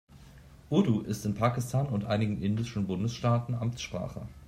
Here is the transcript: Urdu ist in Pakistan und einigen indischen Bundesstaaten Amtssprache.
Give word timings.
Urdu 0.71 1.01
ist 1.01 1.27
in 1.27 1.35
Pakistan 1.35 1.85
und 1.85 2.05
einigen 2.05 2.41
indischen 2.41 2.87
Bundesstaaten 2.87 3.53
Amtssprache. 3.53 4.25